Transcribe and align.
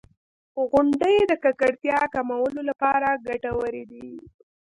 •غونډۍ 0.69 1.15
د 1.27 1.33
ککړتیا 1.43 1.99
کمولو 2.15 2.61
لپاره 2.69 3.07
ګټورې 3.27 3.83
دي. 3.91 4.07